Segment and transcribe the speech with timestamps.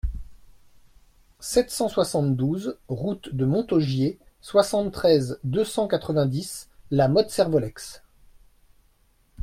[1.39, 8.01] sept cent soixante-douze route de Montaugier, soixante-treize, deux cent quatre-vingt-dix, La Motte-Servolex